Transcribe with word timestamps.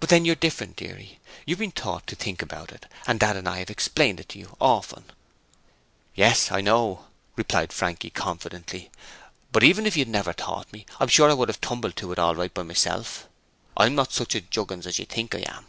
'But 0.00 0.08
then 0.08 0.24
you're 0.24 0.34
different, 0.34 0.74
dearie, 0.74 1.20
you've 1.46 1.60
been 1.60 1.70
taught 1.70 2.08
to 2.08 2.16
think 2.16 2.42
about 2.42 2.72
it, 2.72 2.86
and 3.06 3.20
Dad 3.20 3.36
and 3.36 3.48
I 3.48 3.58
have 3.60 3.70
explained 3.70 4.18
it 4.18 4.28
to 4.30 4.38
you, 4.40 4.56
often.' 4.60 5.12
'Yes, 6.16 6.50
I 6.50 6.60
know,' 6.60 7.06
replied 7.36 7.72
Frankie 7.72 8.10
confidently. 8.10 8.90
'But 9.52 9.62
even 9.62 9.86
if 9.86 9.96
you'd 9.96 10.08
never 10.08 10.32
taught 10.32 10.72
me, 10.72 10.86
I'm 10.98 11.06
sure 11.06 11.30
I 11.30 11.36
should 11.36 11.48
have 11.48 11.60
tumbled 11.60 11.94
to 11.98 12.10
it 12.10 12.18
all 12.18 12.34
right 12.34 12.52
by 12.52 12.64
myself; 12.64 13.28
I'm 13.76 13.94
not 13.94 14.12
such 14.12 14.34
a 14.34 14.40
juggins 14.40 14.88
as 14.88 14.98
you 14.98 15.04
think 15.04 15.36
I 15.36 15.44
am.' 15.46 15.66